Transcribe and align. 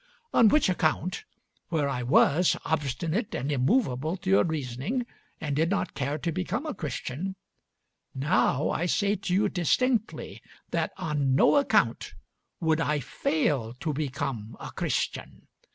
On 0.33 0.47
which 0.47 0.67
account, 0.67 1.25
where 1.67 1.87
I 1.87 2.01
was 2.01 2.57
obstinate 2.65 3.35
and 3.35 3.51
immovable 3.51 4.17
to 4.17 4.31
your 4.31 4.43
reasoning 4.43 5.05
and 5.39 5.55
did 5.55 5.69
not 5.69 5.93
care 5.93 6.17
to 6.17 6.31
become 6.31 6.65
a 6.65 6.73
Christian, 6.73 7.35
now 8.15 8.71
I 8.71 8.87
say 8.87 9.15
to 9.15 9.31
you 9.31 9.47
distinctly 9.47 10.41
that 10.71 10.91
on 10.97 11.35
no 11.35 11.55
account 11.55 12.15
would 12.59 12.81
I 12.81 12.99
fail 12.99 13.75
to 13.75 13.93
become 13.93 14.57
a 14.59 14.71
Christian. 14.71 15.43